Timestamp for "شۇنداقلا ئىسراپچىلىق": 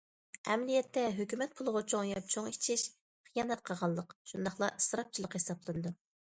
4.33-5.39